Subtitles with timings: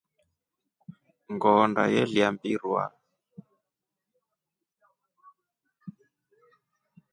[1.33, 2.83] Ngoonda yenlya mbirurwa.